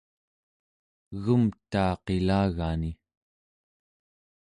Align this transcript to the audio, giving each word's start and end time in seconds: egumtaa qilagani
egumtaa 1.17 1.91
qilagani 2.05 2.91